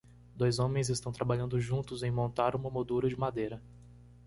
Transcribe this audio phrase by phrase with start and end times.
[0.35, 3.61] Dois homens estão trabalhando juntos em montar uma moldura de madeira.